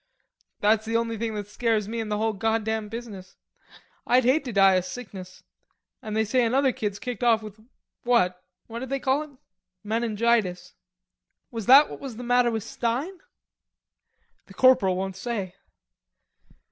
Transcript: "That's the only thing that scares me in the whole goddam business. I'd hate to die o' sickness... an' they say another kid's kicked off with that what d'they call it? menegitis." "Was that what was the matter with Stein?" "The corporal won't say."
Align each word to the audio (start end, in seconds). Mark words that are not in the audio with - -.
"That's 0.61 0.83
the 0.83 0.97
only 0.97 1.15
thing 1.15 1.35
that 1.35 1.45
scares 1.47 1.87
me 1.87 1.99
in 1.99 2.09
the 2.09 2.17
whole 2.17 2.33
goddam 2.33 2.89
business. 2.89 3.35
I'd 4.07 4.23
hate 4.23 4.43
to 4.45 4.51
die 4.51 4.75
o' 4.75 4.81
sickness... 4.81 5.43
an' 6.01 6.15
they 6.15 6.25
say 6.25 6.43
another 6.43 6.71
kid's 6.71 6.97
kicked 6.97 7.23
off 7.23 7.43
with 7.43 7.57
that 8.05 8.41
what 8.65 8.79
d'they 8.79 8.99
call 8.99 9.21
it? 9.21 9.29
menegitis." 9.85 10.73
"Was 11.51 11.67
that 11.67 11.87
what 11.87 11.99
was 11.99 12.15
the 12.15 12.23
matter 12.23 12.49
with 12.49 12.63
Stein?" 12.63 13.19
"The 14.47 14.55
corporal 14.55 14.95
won't 14.95 15.17
say." 15.17 15.53